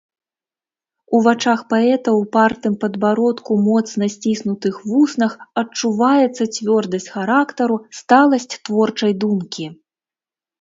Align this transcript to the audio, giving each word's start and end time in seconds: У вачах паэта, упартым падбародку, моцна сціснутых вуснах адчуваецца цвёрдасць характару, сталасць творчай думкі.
У 1.15 1.17
вачах 1.25 1.59
паэта, 1.73 2.13
упартым 2.21 2.77
падбародку, 2.83 3.57
моцна 3.67 4.07
сціснутых 4.13 4.79
вуснах 4.93 5.37
адчуваецца 5.63 6.43
цвёрдасць 6.57 7.07
характару, 7.19 7.77
сталасць 7.99 8.51
творчай 8.65 9.13
думкі. 9.27 9.65